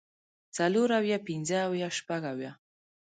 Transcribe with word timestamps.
څلور 0.57 0.89
اويه 0.99 1.17
پنځۀ 1.27 1.57
اويه 1.67 1.87
شپږ 1.97 2.21
اويه 2.33 2.51